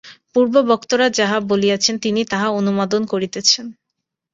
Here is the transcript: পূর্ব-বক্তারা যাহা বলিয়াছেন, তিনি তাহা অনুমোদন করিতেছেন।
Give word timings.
পূর্ব-বক্তারা 0.33 1.07
যাহা 1.11 1.37
বলিয়াছেন, 1.49 1.95
তিনি 1.97 2.21
তাহা 2.31 2.47
অনুমোদন 2.59 3.01
করিতেছেন। 3.05 3.65